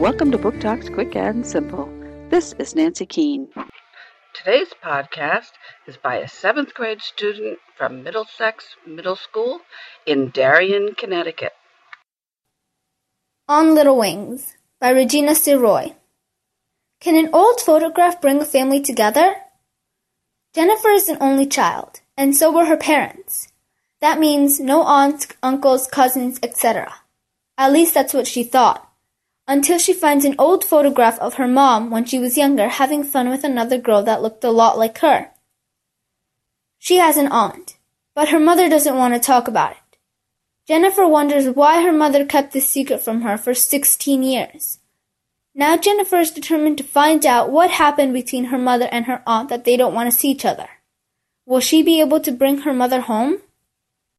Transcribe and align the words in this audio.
Welcome 0.00 0.30
to 0.30 0.38
Book 0.38 0.58
Talks 0.60 0.88
Quick 0.88 1.14
and 1.14 1.46
Simple. 1.46 1.86
This 2.30 2.54
is 2.58 2.74
Nancy 2.74 3.04
Keene. 3.04 3.48
Today's 4.32 4.72
podcast 4.82 5.50
is 5.86 5.98
by 5.98 6.16
a 6.16 6.26
seventh 6.26 6.72
grade 6.72 7.02
student 7.02 7.58
from 7.76 8.02
Middlesex 8.02 8.76
Middle 8.86 9.14
School 9.14 9.60
in 10.06 10.30
Darien, 10.30 10.94
Connecticut. 10.94 11.52
On 13.46 13.74
Little 13.74 13.98
Wings 13.98 14.56
by 14.80 14.88
Regina 14.88 15.32
Sirois. 15.32 15.94
Can 17.02 17.14
an 17.14 17.28
old 17.34 17.60
photograph 17.60 18.22
bring 18.22 18.40
a 18.40 18.46
family 18.46 18.80
together? 18.80 19.34
Jennifer 20.54 20.92
is 20.92 21.10
an 21.10 21.18
only 21.20 21.44
child, 21.44 22.00
and 22.16 22.34
so 22.34 22.50
were 22.50 22.64
her 22.64 22.78
parents. 22.78 23.48
That 24.00 24.18
means 24.18 24.60
no 24.60 24.82
aunts, 24.82 25.28
uncles, 25.42 25.86
cousins, 25.86 26.40
etc. 26.42 26.90
At 27.58 27.74
least 27.74 27.92
that's 27.92 28.14
what 28.14 28.26
she 28.26 28.44
thought 28.44 28.89
until 29.50 29.78
she 29.78 29.92
finds 29.92 30.24
an 30.24 30.36
old 30.38 30.64
photograph 30.64 31.18
of 31.18 31.34
her 31.34 31.48
mom 31.48 31.90
when 31.90 32.04
she 32.04 32.20
was 32.20 32.38
younger 32.38 32.68
having 32.68 33.02
fun 33.02 33.28
with 33.28 33.42
another 33.42 33.76
girl 33.78 34.00
that 34.00 34.22
looked 34.22 34.44
a 34.44 34.50
lot 34.50 34.78
like 34.78 34.98
her. 34.98 35.32
She 36.78 36.98
has 36.98 37.16
an 37.16 37.26
aunt, 37.26 37.76
but 38.14 38.28
her 38.28 38.38
mother 38.38 38.68
doesn't 38.68 38.96
want 38.96 39.12
to 39.12 39.18
talk 39.18 39.48
about 39.48 39.72
it. 39.72 39.98
Jennifer 40.68 41.04
wonders 41.04 41.48
why 41.48 41.82
her 41.82 41.92
mother 41.92 42.24
kept 42.24 42.52
this 42.52 42.68
secret 42.68 43.02
from 43.02 43.22
her 43.22 43.36
for 43.36 43.52
16 43.52 44.22
years. 44.22 44.78
Now 45.52 45.76
Jennifer 45.76 46.18
is 46.18 46.30
determined 46.30 46.78
to 46.78 46.84
find 46.84 47.26
out 47.26 47.50
what 47.50 47.72
happened 47.72 48.12
between 48.12 48.44
her 48.46 48.58
mother 48.58 48.88
and 48.92 49.06
her 49.06 49.20
aunt 49.26 49.48
that 49.48 49.64
they 49.64 49.76
don't 49.76 49.94
want 49.94 50.12
to 50.12 50.16
see 50.16 50.30
each 50.30 50.44
other. 50.44 50.68
Will 51.44 51.58
she 51.58 51.82
be 51.82 52.00
able 52.00 52.20
to 52.20 52.30
bring 52.30 52.58
her 52.58 52.72
mother 52.72 53.00
home? 53.00 53.38